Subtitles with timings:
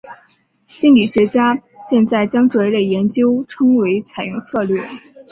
[0.65, 4.83] 心理学家现在将这类研究称为采用策略。